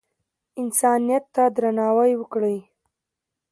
[0.61, 2.57] انسانیت ته درناوی وکړئ